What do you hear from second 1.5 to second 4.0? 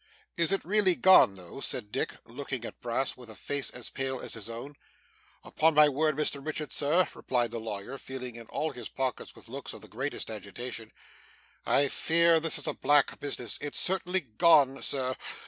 said Dick, looking at Brass with a face as